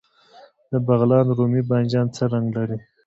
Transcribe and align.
د 0.71 0.73
بغلان 0.87 1.27
رومي 1.37 1.61
بانجان 1.69 2.07
څه 2.15 2.23
رنګ 2.33 2.47
لري؟ 2.57 2.77